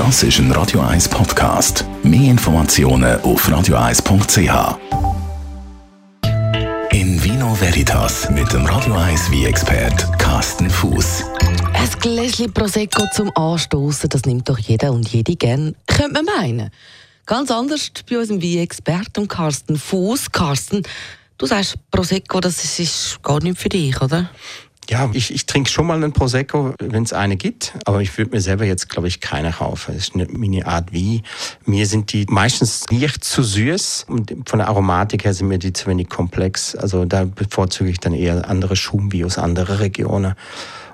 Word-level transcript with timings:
Das 0.00 0.22
ist 0.22 0.38
ein 0.38 0.50
Radio 0.52 0.80
1 0.80 1.10
Podcast. 1.10 1.84
Mehr 2.02 2.30
Informationen 2.30 3.20
auf 3.20 3.46
radio1.ch. 3.46 4.78
In 6.90 7.22
Vino 7.22 7.54
Veritas 7.60 8.30
mit 8.30 8.50
dem 8.50 8.64
Radio 8.64 8.94
1 8.94 9.30
wie 9.30 9.44
expert 9.44 10.18
Carsten 10.18 10.70
Fuß. 10.70 11.24
Ein 11.74 11.88
Gläschen 12.00 12.50
Prosecco 12.50 13.04
zum 13.12 13.30
Anstoßen, 13.36 14.08
das 14.08 14.24
nimmt 14.24 14.48
doch 14.48 14.58
jeder 14.58 14.90
und 14.90 15.06
jede 15.06 15.36
gern, 15.36 15.76
könnte 15.86 16.14
man 16.14 16.24
meinen. 16.24 16.70
Ganz 17.26 17.50
anders 17.50 17.92
bei 18.08 18.18
unserem 18.18 18.40
Wie-Experten 18.40 19.28
Carsten 19.28 19.76
Fuß. 19.76 20.32
Carsten, 20.32 20.82
du 21.36 21.44
sagst 21.44 21.76
Prosecco, 21.90 22.40
das 22.40 22.78
ist 22.78 23.22
gar 23.22 23.42
nicht 23.42 23.58
für 23.58 23.68
dich, 23.68 24.00
oder? 24.00 24.30
Ja, 24.90 25.08
ich, 25.12 25.32
ich 25.32 25.46
trinke 25.46 25.70
schon 25.70 25.86
mal 25.86 25.94
einen 25.94 26.12
Prosecco, 26.12 26.74
wenn 26.80 27.04
es 27.04 27.12
eine 27.12 27.36
gibt, 27.36 27.74
aber 27.84 28.02
ich 28.02 28.18
würde 28.18 28.32
mir 28.32 28.40
selber 28.40 28.64
jetzt, 28.64 28.88
glaube 28.88 29.06
ich, 29.06 29.20
keine 29.20 29.52
kaufen. 29.52 29.94
Das 29.94 30.08
ist 30.08 30.16
eine 30.16 30.26
Mini-Art 30.26 30.92
wie. 30.92 31.22
Mir 31.64 31.86
sind 31.86 32.12
die 32.12 32.26
meistens 32.28 32.86
nicht 32.90 33.22
zu 33.22 33.44
süß 33.44 34.06
und 34.08 34.34
von 34.46 34.58
der 34.58 34.66
Aromatik 34.66 35.24
her 35.24 35.32
sind 35.32 35.46
mir 35.46 35.60
die 35.60 35.72
zu 35.72 35.86
wenig 35.86 36.08
komplex. 36.08 36.74
Also 36.74 37.04
da 37.04 37.24
bevorzuge 37.24 37.88
ich 37.88 38.00
dann 38.00 38.14
eher 38.14 38.48
andere 38.48 38.74
Schumbi 38.74 39.24
aus 39.24 39.38
anderen 39.38 39.76
Regionen. 39.76 40.34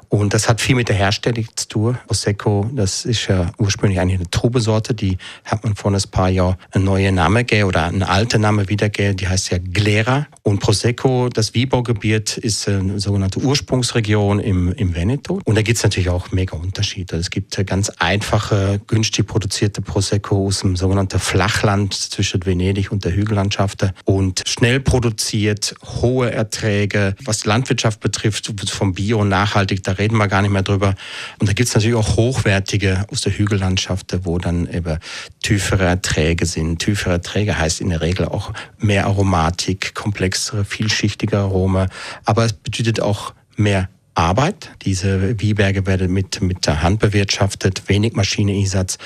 Und 0.08 0.34
das 0.34 0.48
hat 0.48 0.60
viel 0.60 0.76
mit 0.76 0.88
der 0.88 0.96
Herstellung 0.96 1.46
zu 1.56 1.68
tun. 1.68 1.98
Prosecco, 2.06 2.70
das 2.72 3.04
ist 3.04 3.26
ja 3.28 3.50
ursprünglich 3.58 4.00
eigentlich 4.00 4.18
eine 4.20 4.30
Trubesorte, 4.30 4.94
die 4.94 5.18
hat 5.44 5.64
man 5.64 5.74
vor 5.74 5.92
ein 5.92 6.02
paar 6.10 6.28
Jahren 6.28 6.56
einen 6.72 6.84
neuen 6.84 7.14
Namen 7.14 7.46
gegeben 7.46 7.68
oder 7.68 7.84
einen 7.84 8.02
alten 8.02 8.40
Namen 8.40 8.68
wiedergegeben, 8.68 9.16
die 9.16 9.28
heißt 9.28 9.50
ja 9.50 9.58
Glera. 9.58 10.26
Und 10.42 10.60
Prosecco, 10.60 11.28
das 11.28 11.54
Wiebergebiet, 11.54 12.36
ist 12.36 12.68
eine 12.68 13.00
sogenannte 13.00 13.40
Ursprungsregion 13.40 14.38
im, 14.40 14.72
im 14.72 14.94
Veneto. 14.94 15.40
Und 15.44 15.56
da 15.56 15.62
gibt 15.62 15.78
es 15.78 15.82
natürlich 15.82 16.08
auch 16.08 16.30
mega 16.32 16.56
Unterschiede. 16.56 17.16
Es 17.16 17.30
gibt 17.30 17.56
ganz 17.66 17.90
einfache, 17.98 18.80
günstig 18.86 19.26
produzierte 19.26 19.82
Prosecco 19.82 20.46
aus 20.46 20.60
dem 20.60 20.76
sogenannten 20.76 21.18
Flachland 21.18 21.94
zwischen 21.94 22.44
Venedig 22.46 22.92
und 22.92 23.04
der 23.04 23.14
Hügellandschaft 23.14 23.92
und 24.04 24.42
schnell 24.46 24.80
produziert, 24.80 25.74
hohe 25.82 26.30
Erträge. 26.30 27.14
Was 27.24 27.44
Landwirtschaft 27.44 28.00
betrifft, 28.00 28.52
vom 28.70 28.94
Bio 28.94 29.24
nachhaltig, 29.24 29.82
da 29.82 29.92
reden 29.98 30.16
wir 30.16 30.28
gar 30.28 30.42
nicht 30.42 30.50
mehr 30.50 30.62
drüber. 30.62 30.94
Und 31.38 31.48
da 31.48 31.52
gibt 31.52 31.68
es 31.68 31.74
natürlich 31.74 31.96
auch 31.96 32.16
hochwertige 32.16 33.04
aus 33.10 33.20
der 33.22 33.32
Hügellandschaft, 33.32 34.16
wo 34.22 34.38
dann 34.38 34.68
eben 34.72 34.98
tiefere 35.42 35.84
Erträge 35.84 36.46
sind. 36.46 36.78
Tiefere 36.78 37.14
Erträge 37.14 37.58
heißt 37.58 37.80
in 37.80 37.90
der 37.90 38.00
Regel 38.00 38.26
auch 38.26 38.52
mehr 38.78 39.06
Aromatik, 39.06 39.94
komplexere, 39.94 40.64
vielschichtige 40.64 41.38
Arome. 41.38 41.88
Aber 42.24 42.44
es 42.44 42.52
bedeutet 42.52 43.00
auch 43.00 43.34
mehr 43.56 43.88
Arbeit. 44.14 44.70
Diese 44.82 45.38
Wieberge 45.40 45.86
werden 45.86 46.12
mit, 46.12 46.40
mit 46.40 46.66
der 46.66 46.82
Hand 46.82 47.00
bewirtschaftet, 47.00 47.88
wenig 47.88 48.14
Maschineeinsatz. 48.14 48.98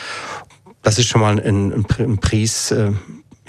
Das 0.83 0.99
ist 0.99 1.09
schon 1.09 1.21
mal 1.21 1.39
ein, 1.39 1.73
ein, 1.73 1.87
ein 1.99 2.19
Preis, 2.19 2.71
äh, 2.71 2.93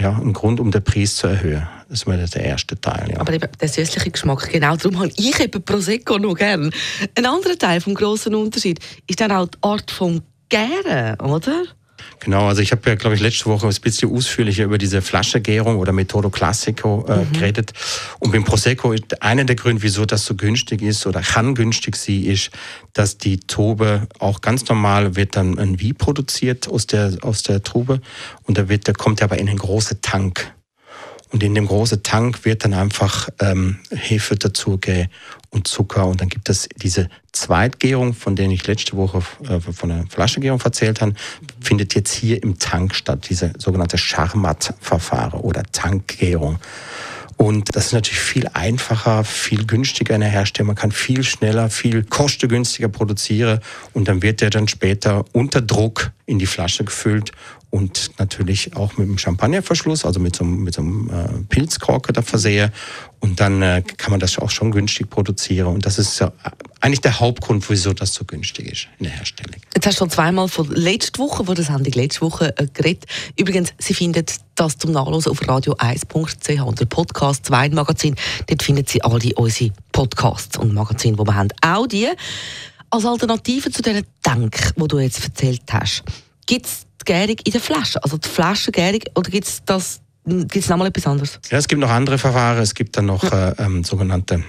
ja, 0.01 0.17
ein 0.17 0.33
Grund, 0.33 0.59
um 0.59 0.71
den 0.71 0.83
Preis 0.83 1.15
zu 1.15 1.27
erhöhen. 1.27 1.67
Das 1.89 2.07
wäre 2.07 2.25
der 2.25 2.43
erste 2.43 2.79
Teil. 2.79 3.11
Ja. 3.11 3.19
Aber 3.19 3.33
eben 3.33 3.47
der 3.59 3.67
süßliche 3.67 4.11
Geschmack, 4.11 4.49
genau 4.49 4.75
darum 4.75 4.99
habe 4.99 5.11
ich 5.15 5.39
eben 5.39 5.61
Prosecco 5.63 6.17
noch 6.17 6.35
gern. 6.35 6.71
Ein 7.15 7.25
anderer 7.25 7.57
Teil 7.57 7.81
vom 7.81 7.93
großen 7.93 8.33
Unterschied 8.33 8.79
ist 9.07 9.19
dann 9.19 9.31
auch 9.31 9.47
die 9.47 9.57
Art 9.61 9.91
vom 9.91 10.21
Gären, 10.49 11.19
oder? 11.19 11.63
Genau, 12.19 12.47
also 12.47 12.61
ich 12.61 12.71
habe 12.71 12.87
ja, 12.89 12.95
glaube 12.95 13.15
ich, 13.15 13.21
letzte 13.21 13.45
Woche 13.45 13.67
ein 13.67 13.75
bisschen 13.81 14.11
ausführlicher 14.15 14.65
über 14.65 14.77
diese 14.77 15.01
Flaschegärung 15.01 15.77
oder 15.77 15.91
Metodo 15.91 16.29
Classico 16.29 17.05
äh, 17.07 17.25
mhm. 17.25 17.33
geredet. 17.33 17.73
Und 18.19 18.31
beim 18.31 18.43
Prosecco 18.43 18.91
ist 18.91 19.21
einer 19.21 19.43
der 19.43 19.55
Gründe, 19.55 19.81
wieso 19.81 20.05
das 20.05 20.25
so 20.25 20.35
günstig 20.35 20.81
ist 20.81 21.07
oder 21.07 21.21
kann 21.21 21.55
günstig 21.55 21.95
sein, 21.95 22.23
ist, 22.23 22.51
dass 22.93 23.17
die 23.17 23.39
Tube 23.39 24.07
auch 24.19 24.41
ganz 24.41 24.67
normal 24.67 25.15
wird 25.15 25.35
dann 25.35 25.57
ein 25.57 25.79
Wie 25.79 25.93
produziert 25.93 26.67
aus 26.67 26.87
der, 26.87 27.17
aus 27.21 27.43
der 27.43 27.63
Tube 27.63 28.01
und 28.43 28.57
da 28.57 28.69
wird, 28.69 28.87
da 28.87 28.93
kommt 28.93 29.21
er 29.21 29.25
aber 29.25 29.39
in 29.39 29.49
einen 29.49 29.57
großen 29.57 30.01
Tank. 30.01 30.53
Und 31.31 31.43
in 31.43 31.55
dem 31.55 31.67
großen 31.67 32.03
Tank 32.03 32.43
wird 32.43 32.65
dann 32.65 32.73
einfach 32.73 33.29
ähm, 33.39 33.79
Hefe 33.89 34.35
dazugegeben 34.35 35.09
und 35.49 35.67
Zucker. 35.67 36.05
Und 36.07 36.19
dann 36.19 36.29
gibt 36.29 36.49
es 36.49 36.67
diese 36.75 37.09
Zweitgärung, 37.31 38.13
von 38.13 38.35
der 38.35 38.49
ich 38.49 38.67
letzte 38.67 38.97
Woche 38.97 39.21
äh, 39.47 39.59
von 39.59 39.89
der 39.89 40.05
Flaschengärung 40.09 40.59
erzählt 40.61 40.99
habe, 40.99 41.13
findet 41.61 41.95
jetzt 41.95 42.13
hier 42.13 42.41
im 42.43 42.59
Tank 42.59 42.95
statt, 42.95 43.27
diese 43.29 43.53
sogenannte 43.57 43.97
Charmat-Verfahren 43.97 45.39
oder 45.39 45.63
Tankgärung. 45.71 46.59
Und 47.41 47.75
das 47.75 47.87
ist 47.87 47.93
natürlich 47.93 48.19
viel 48.19 48.47
einfacher, 48.53 49.23
viel 49.23 49.65
günstiger 49.65 50.13
in 50.13 50.21
der 50.21 50.29
Herstellung. 50.29 50.67
Man 50.67 50.75
kann 50.75 50.91
viel 50.91 51.23
schneller, 51.23 51.71
viel 51.71 52.03
kostengünstiger 52.03 52.87
produzieren 52.87 53.61
und 53.93 54.07
dann 54.07 54.21
wird 54.21 54.41
der 54.41 54.51
dann 54.51 54.67
später 54.67 55.25
unter 55.31 55.59
Druck 55.59 56.11
in 56.27 56.37
die 56.37 56.45
Flasche 56.45 56.83
gefüllt 56.83 57.31
und 57.71 58.11
natürlich 58.19 58.75
auch 58.75 58.95
mit 58.97 59.07
einem 59.07 59.17
Champagnerverschluss, 59.17 60.05
also 60.05 60.19
mit 60.19 60.35
so, 60.35 60.43
mit 60.43 60.75
so 60.75 60.83
einem 60.83 61.09
äh, 61.09 61.43
Pilzkorke 61.49 62.13
da 62.13 62.21
versehe. 62.21 62.71
Und 63.21 63.39
dann 63.39 63.63
äh, 63.63 63.81
kann 63.97 64.11
man 64.11 64.19
das 64.19 64.37
auch 64.37 64.51
schon 64.51 64.69
günstig 64.69 65.09
produzieren. 65.09 65.73
Und 65.73 65.87
das 65.87 65.97
ist 65.97 66.19
ja 66.19 66.31
eigentlich 66.81 67.01
der 67.01 67.19
Hauptgrund, 67.19 67.69
wieso 67.69 67.93
das 67.93 68.13
so 68.13 68.25
günstig 68.25 68.71
ist 68.71 68.87
in 68.97 69.05
der 69.05 69.13
Herstellung. 69.13 69.55
Jetzt 69.73 69.85
hast 69.85 69.97
du 69.97 69.99
schon 69.99 70.09
zweimal 70.09 70.47
von 70.47 70.67
letzter 70.71 71.19
Woche, 71.19 71.45
von 71.45 71.55
der 71.55 71.63
Sendung 71.63 71.93
letzte 71.93 72.21
Woche 72.21 72.57
äh, 72.57 72.67
geredet. 72.73 73.05
Übrigens, 73.37 73.73
Sie 73.77 73.93
finden 73.93 74.25
das 74.55 74.77
zum 74.77 74.91
Nachlesen 74.91 75.31
auf 75.31 75.41
radio1.ch 75.41 76.61
unter 76.61 76.85
Podcast 76.85 77.45
2 77.45 77.69
Magazin. 77.69 78.15
Dort 78.47 78.63
finden 78.63 78.85
Sie 78.87 79.03
alle 79.03 79.33
unsere 79.35 79.71
Podcasts 79.91 80.57
und 80.57 80.73
Magazine, 80.73 81.15
die 81.15 81.23
wir 81.23 81.35
haben. 81.35 81.49
Auch 81.61 81.87
die. 81.87 82.09
Als 82.89 83.05
Alternative 83.05 83.71
zu 83.71 83.81
diesen 83.81 84.05
Denk, 84.25 84.75
die 84.75 84.87
du 84.87 84.99
jetzt 84.99 85.23
erzählt 85.23 85.61
hast, 85.71 86.03
gibt 86.45 86.65
es 86.65 86.85
die 87.01 87.05
Gärung 87.05 87.37
in 87.45 87.51
der 87.51 87.61
Flasche? 87.61 88.03
Also 88.03 88.17
die 88.17 88.27
Flaschengärung 88.27 89.01
oder 89.15 89.29
gibt 89.29 89.47
es 89.47 89.61
das 89.65 90.01
Gibt 90.23 90.55
es 90.55 90.69
nochmal 90.69 90.87
etwas 90.87 91.07
anderes? 91.07 91.39
Ja, 91.49 91.57
es 91.57 91.67
gibt 91.67 91.81
noch 91.81 91.89
andere 91.89 92.19
Verfahren. 92.19 92.59
Es 92.59 92.75
gibt 92.75 92.95
dann 92.95 93.07
noch 93.07 93.23
äh, 93.23 93.55
ähm, 93.57 93.83
sogenannte 93.83 94.43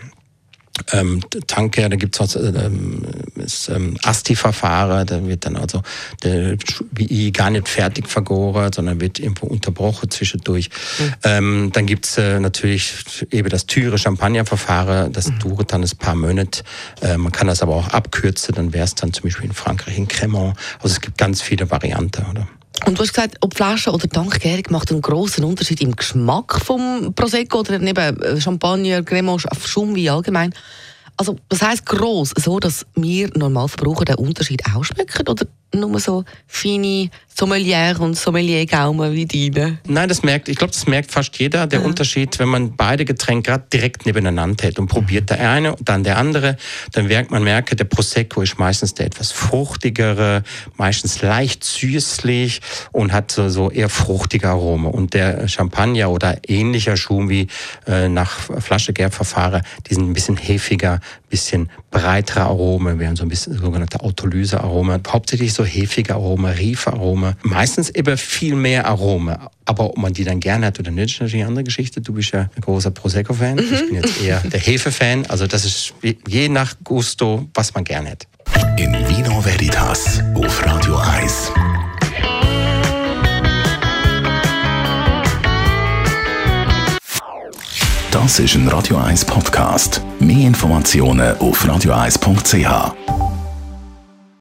ähm, 0.93 1.21
Tanker, 1.47 1.89
da 1.89 1.97
gibt 1.97 2.19
es 2.19 2.37
ähm, 2.37 3.03
das 3.37 3.69
ähm, 3.69 3.97
ASTI-Verfahren, 4.03 5.07
da 5.07 5.27
wird 5.27 5.45
dann 5.45 5.57
also 5.57 5.83
der 6.23 6.57
WI 6.93 7.31
gar 7.31 7.51
nicht 7.51 7.69
fertig 7.69 8.09
vergoren, 8.09 8.73
sondern 8.73 9.01
wird 9.01 9.19
irgendwo 9.19 9.47
unterbrochen 9.47 10.11
zwischendurch. 10.11 10.71
Mhm. 10.99 11.13
Ähm, 11.25 11.71
dann 11.73 11.87
gibt 11.87 12.07
es 12.07 12.19
äh, 12.19 12.41
natürlich 12.41 13.27
eben 13.31 13.49
das 13.49 13.67
Türe 13.67 13.99
Champagner-Verfahren, 13.99 15.13
das 15.13 15.31
mhm. 15.31 15.39
dauert 15.41 15.73
dann 15.73 15.83
ein 15.83 15.97
paar 15.99 16.15
Monate. 16.15 16.63
Äh, 17.03 17.19
man 17.19 17.33
kann 17.33 17.47
das 17.47 17.63
aber 17.63 17.77
auch 17.77 17.89
abkürzen, 17.89 18.55
dann 18.55 18.73
wäre 18.73 18.85
es 18.85 18.95
dann 18.95 19.13
zum 19.13 19.25
Beispiel 19.25 19.47
in 19.47 19.53
Frankreich 19.53 19.97
in 19.99 20.09
Cremant. 20.09 20.57
Also 20.81 20.95
es 20.95 21.01
gibt 21.01 21.19
ganz 21.19 21.43
viele 21.43 21.71
Varianten, 21.71 22.25
oder? 22.31 22.49
Und 22.87 22.99
du 22.99 23.03
hast 23.03 23.15
gesagt, 23.15 23.37
ob 23.41 23.55
Flasche 23.55 23.93
oder 23.93 24.09
Tankgärung 24.09 24.65
macht 24.71 24.91
einen 24.91 25.03
großen 25.03 25.45
Unterschied 25.45 25.81
im 25.81 25.95
Geschmack 25.95 26.61
vom 26.61 27.13
Prosecco 27.15 27.61
oder 27.61 27.81
eben 27.81 27.97
äh, 28.23 28.41
Champagner, 28.41 29.03
Cremant, 29.03 29.45
Schumwein 29.65 30.09
allgemein. 30.09 30.55
Also, 31.17 31.37
das 31.49 31.63
heisst 31.63 31.87
gross, 31.87 32.33
so 32.37 32.59
dass 32.59 32.87
wir 32.95 33.31
normal 33.37 33.69
Verbraucher 33.69 34.05
den 34.05 34.17
Unterschied 34.17 34.63
ausschmecken 34.75 35.29
oder 35.29 35.47
nur 35.75 36.01
so 36.01 36.25
feine 36.47 37.11
Sommelier 37.35 37.97
und 37.99 38.15
Sommelier-Gaumen 38.15 39.13
wie 39.15 39.27
deine? 39.27 39.79
Nein, 39.87 40.09
das 40.09 40.23
merkt, 40.23 40.49
ich 40.49 40.57
glaube, 40.57 40.73
das 40.73 40.87
merkt 40.87 41.11
fast 41.11 41.39
jeder, 41.39 41.67
der 41.67 41.81
mhm. 41.81 41.87
Unterschied, 41.87 42.39
wenn 42.39 42.49
man 42.49 42.77
beide 42.77 43.05
Getränke 43.05 43.51
gerade 43.51 43.65
direkt 43.73 44.07
nebeneinander 44.07 44.65
hält 44.65 44.79
und 44.79 44.87
probiert 44.87 45.31
der 45.31 45.51
eine 45.51 45.75
und 45.75 45.89
dann 45.89 46.05
der 46.05 46.19
andere, 46.19 46.57
dann 46.93 47.07
merkt 47.07 47.31
man, 47.31 47.43
merke, 47.43 47.75
der 47.75 47.85
Prosecco 47.85 48.43
ist 48.43 48.59
meistens 48.59 48.95
der 48.95 49.07
etwas 49.07 49.33
fruchtigere, 49.33 50.43
meistens 50.77 51.23
leicht 51.23 51.65
süßlich 51.65 52.61
und 52.93 53.13
hat 53.13 53.33
so, 53.33 53.49
so 53.49 53.71
eher 53.71 53.89
fruchtige 53.89 54.49
Arome. 54.49 54.89
Und 54.89 55.15
der 55.15 55.49
Champagner 55.49 56.11
oder 56.11 56.39
ähnlicher 56.47 56.97
Schum 56.97 57.29
wie 57.29 57.49
äh, 57.87 58.09
nach 58.09 58.31
Flaschegärverfahren, 58.31 59.63
die 59.89 59.95
sind 59.95 60.09
ein 60.09 60.13
bisschen 60.13 60.37
hefiger, 60.37 61.01
bisschen 61.33 61.71
breitere 61.91 62.43
Arome, 62.43 62.99
wären 62.99 63.17
so 63.17 63.25
ein 63.25 63.29
bisschen 63.29 63.55
sogenannte 63.55 64.01
Autolyse-Arome. 64.01 65.01
Hauptsächlich 65.09 65.55
so 65.55 65.65
hefige 65.65 66.15
Arome, 66.15 66.51
Riefarome. 67.23 67.37
Meistens 67.43 67.91
eben 67.91 68.17
viel 68.17 68.55
mehr 68.55 68.87
Arome. 68.87 69.39
Aber 69.65 69.91
ob 69.91 69.99
man 69.99 70.13
die 70.13 70.25
dann 70.25 70.41
gerne 70.41 70.67
hat 70.67 70.79
oder 70.79 70.91
nicht, 70.91 71.15
ist 71.15 71.21
natürlich 71.21 71.43
eine 71.43 71.49
andere 71.49 71.65
Geschichte. 71.65 72.01
Du 72.01 72.13
bist 72.13 72.33
ja 72.33 72.51
ein 72.55 72.61
großer 72.61 72.91
Prosecco-Fan. 72.91 73.57
Mhm. 73.57 73.63
Ich 73.73 73.87
bin 73.87 73.95
jetzt 73.95 74.23
eher 74.23 74.41
der 74.41 74.61
Hefe-Fan. 74.61 75.27
Also 75.27 75.47
das 75.47 75.65
ist 75.65 75.95
je 76.27 76.49
nach 76.49 76.75
Gusto, 76.85 77.49
was 77.55 77.75
man 77.75 77.85
gerne 77.85 78.11
hat. 78.11 78.27
In 78.79 78.93
Vino 79.09 79.45
Veritas 79.45 80.21
auf 80.35 80.67
Radio 80.67 80.97
1. 80.97 81.53
Das 88.11 88.39
ist 88.39 88.55
ein 88.55 88.69
Radio 88.69 88.99
1 88.99 89.25
Podcast. 89.25 90.03
Mehr 90.21 90.47
Informationen 90.47 91.37
auf 91.39 91.65
radio1.ch. 91.65 93.12